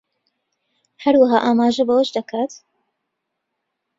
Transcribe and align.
هەروەها 1.03 1.39
ئاماژە 1.45 1.83
بەوەش 1.87 2.09
دەکات 2.17 2.51